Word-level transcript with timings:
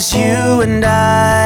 as 0.00 0.14
you 0.14 0.62
and 0.62 0.82
I. 0.82 1.39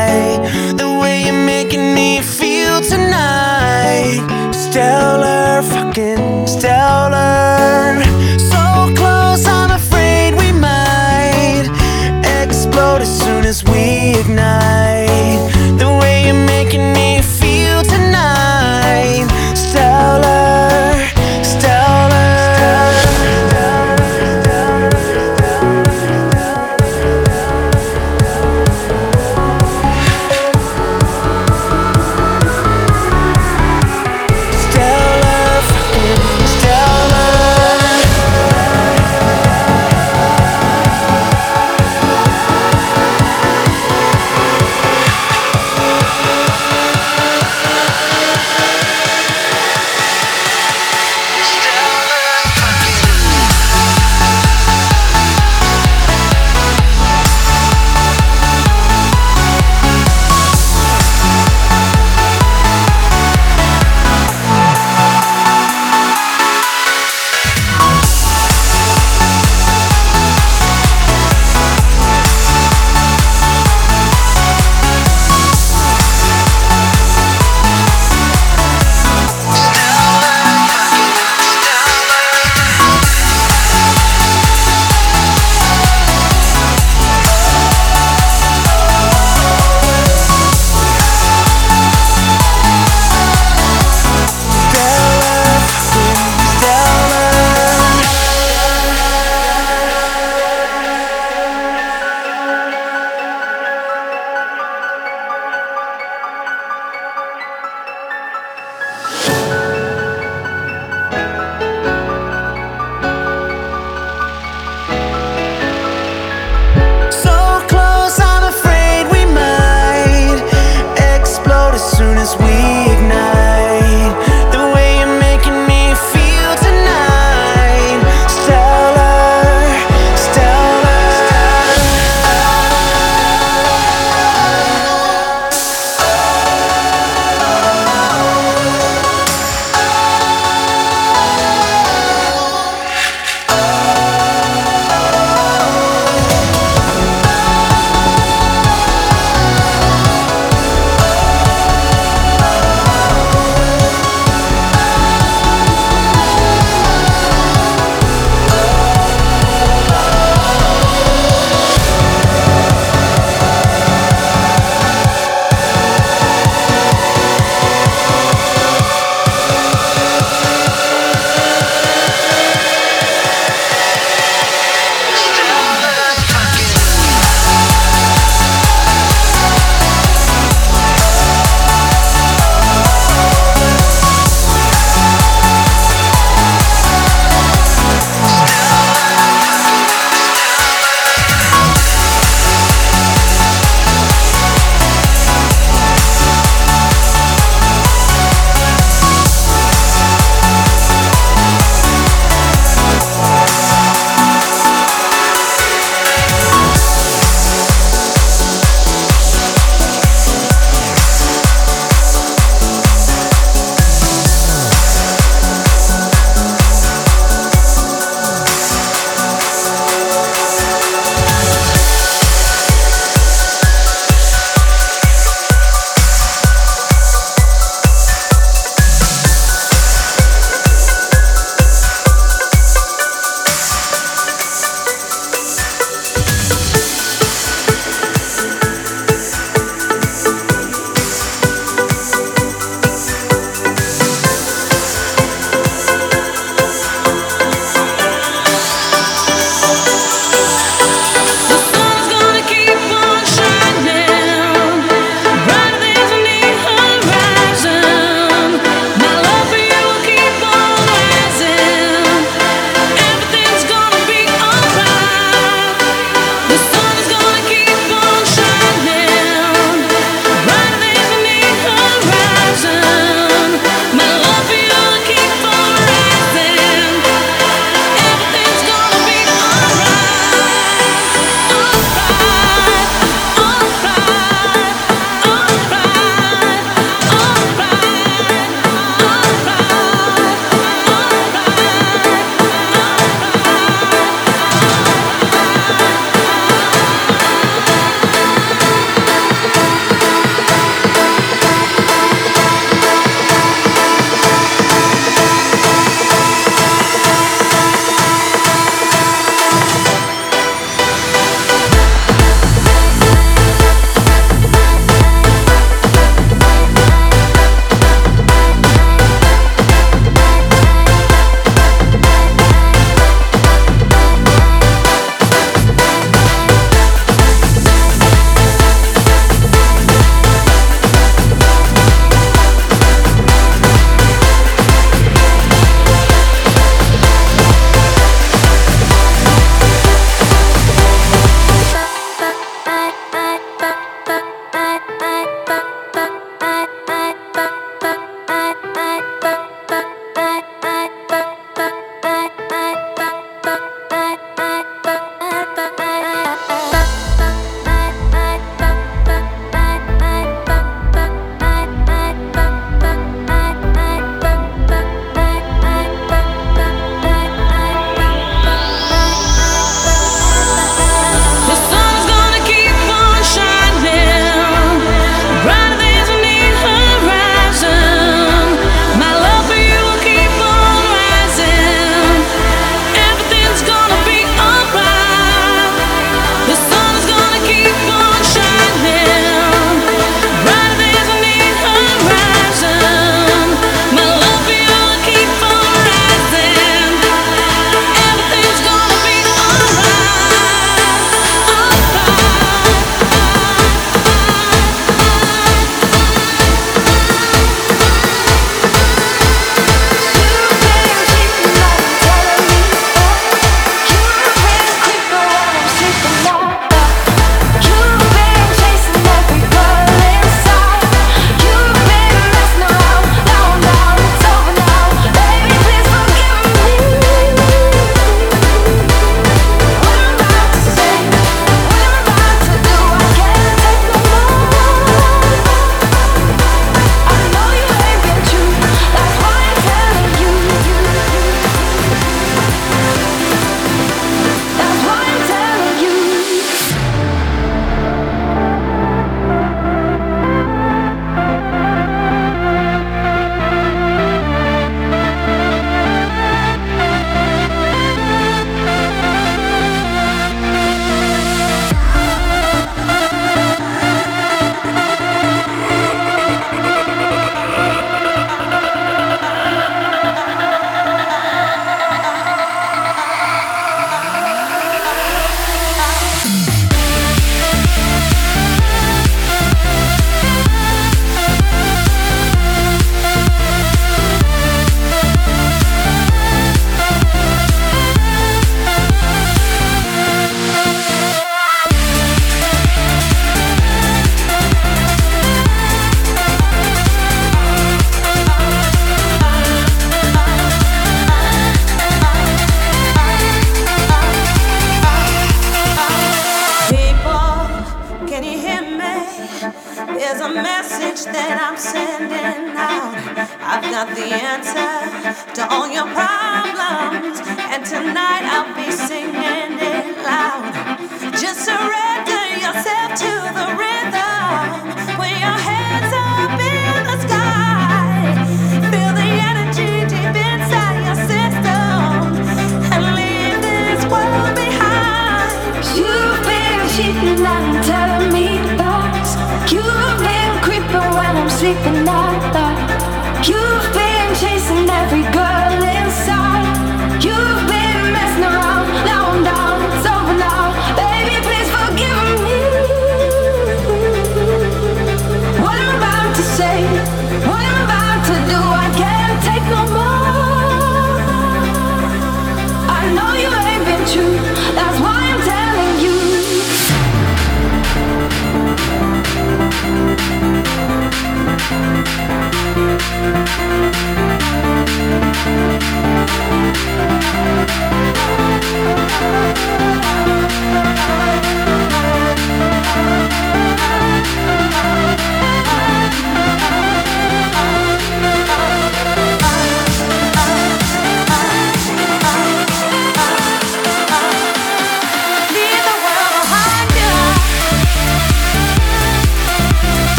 Música 576.44 577.43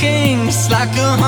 It's 0.00 0.70
like 0.70 0.96
a 0.96 1.27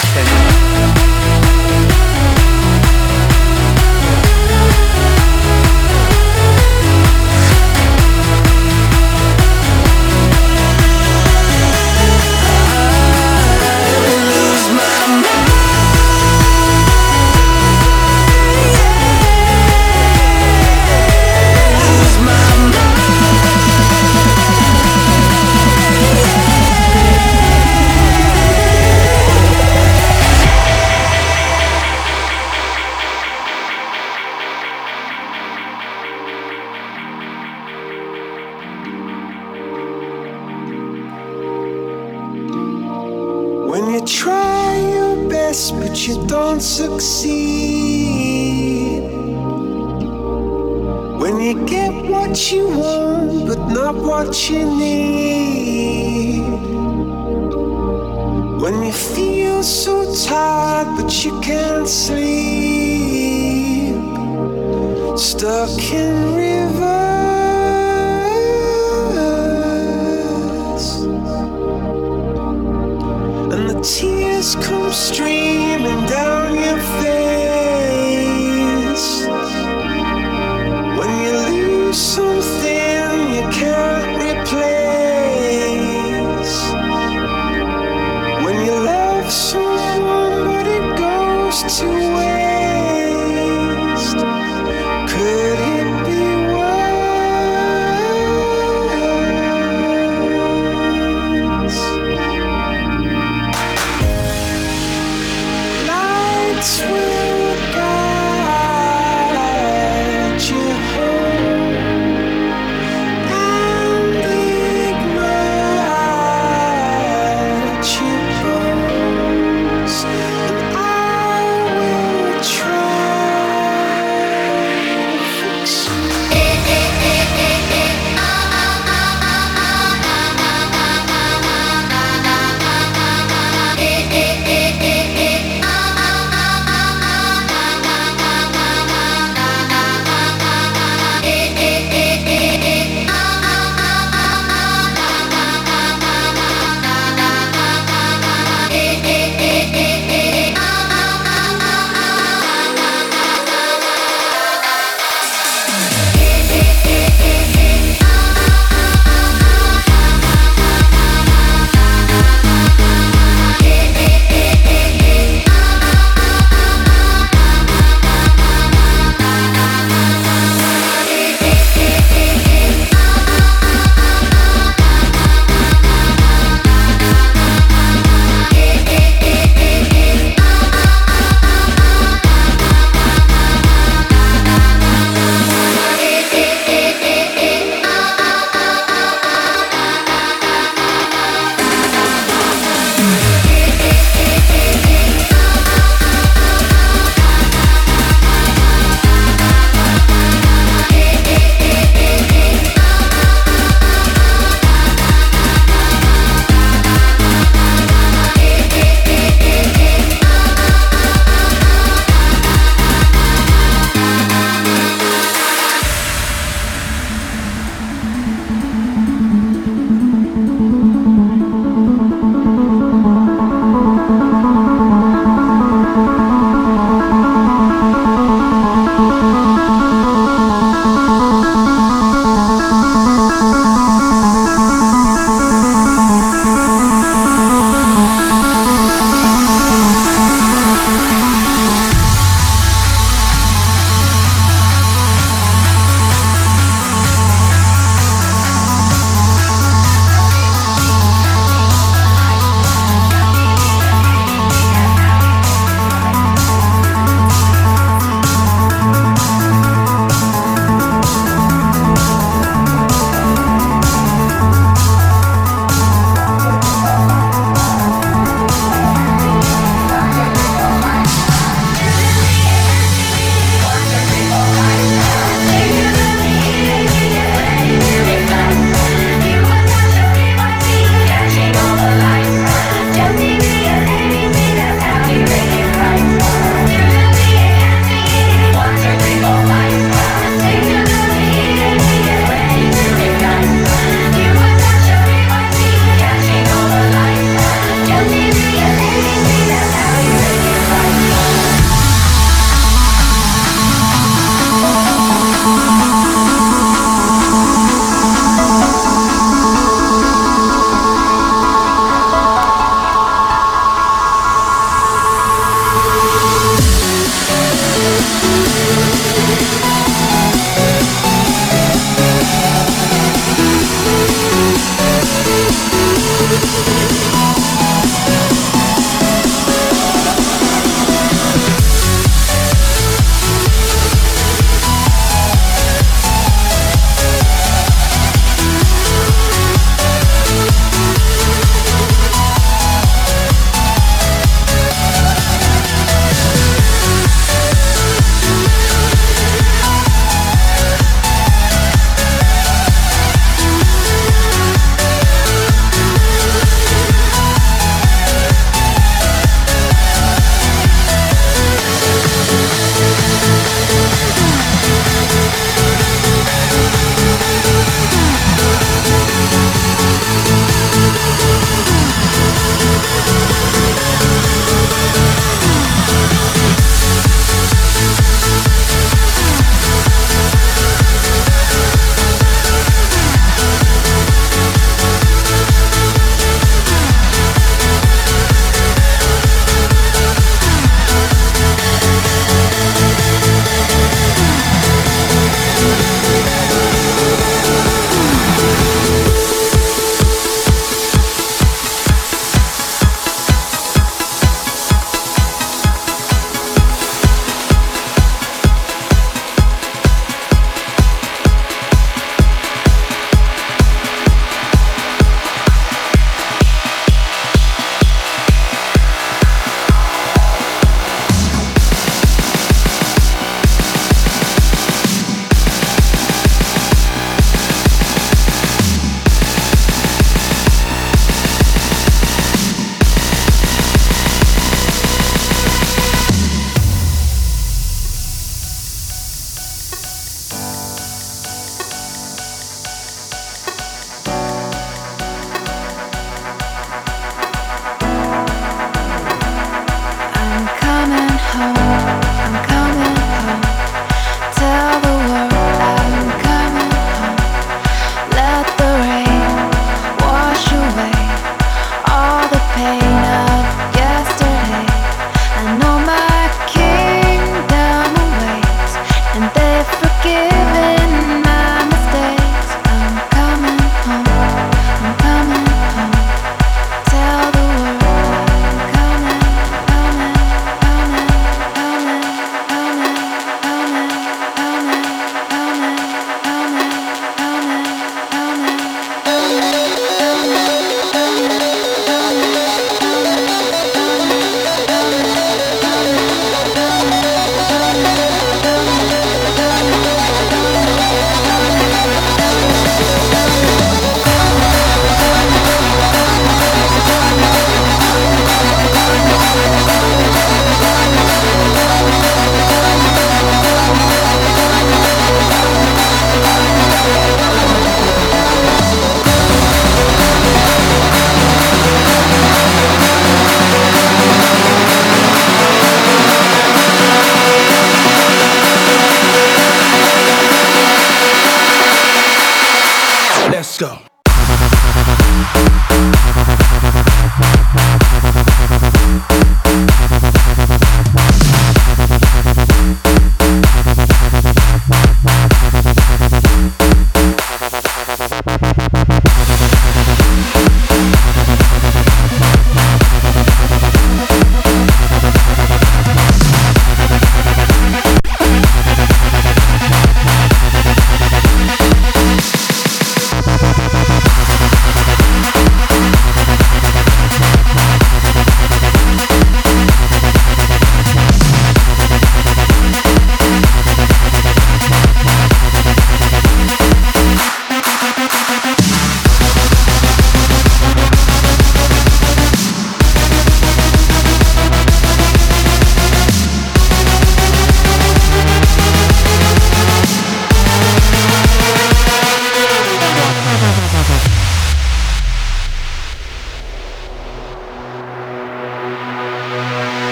will 0.00 1.07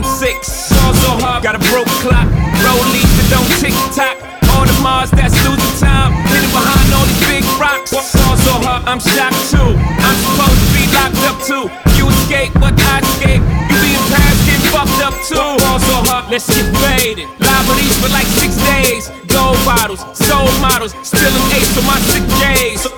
Game 0.00 0.16
six, 0.16 0.48
so 0.48 1.12
hard, 1.20 1.44
got 1.44 1.52
a 1.52 1.62
broke 1.68 1.84
clock. 2.00 2.24
Rollies 2.64 3.04
that 3.20 3.28
don't 3.28 3.52
tick 3.60 3.76
tock. 3.92 4.16
On 4.56 4.64
the 4.64 4.72
Mars, 4.80 5.12
that's 5.12 5.36
losing 5.44 5.76
time. 5.76 6.16
Hidden 6.24 6.48
behind 6.56 6.88
all 6.96 7.04
these 7.04 7.20
big 7.28 7.44
rocks. 7.60 7.92
So 7.92 8.54
hard, 8.64 8.88
I'm 8.88 8.96
shocked 8.96 9.36
too. 9.52 9.60
I'm 9.60 10.16
supposed 10.24 10.56
to 10.56 10.68
be 10.72 10.88
locked 10.96 11.20
up 11.28 11.36
too. 11.44 11.64
You 12.00 12.08
escape, 12.08 12.56
but 12.56 12.72
I 12.80 13.04
escape. 13.04 13.44
You 13.44 13.76
be 13.76 13.92
in 13.92 14.04
Paris, 14.08 14.40
get 14.48 14.60
fucked 14.72 15.04
up 15.04 15.12
too. 15.28 15.36
So 15.36 15.96
hard, 16.08 16.32
let's 16.32 16.48
get 16.48 16.64
faded. 16.80 17.28
With 17.68 17.92
for 18.00 18.08
like 18.08 18.28
six 18.40 18.56
days. 18.72 19.12
Gold 19.28 19.60
bottles, 19.68 20.00
soul 20.16 20.48
models, 20.64 20.96
spilling 21.04 21.44
ace 21.52 21.76
on 21.76 21.84
my 21.84 22.00
sick 22.08 22.24
days. 22.40 22.88